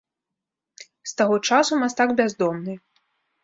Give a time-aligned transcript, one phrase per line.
[1.11, 2.73] З таго часу мастак бяздомны.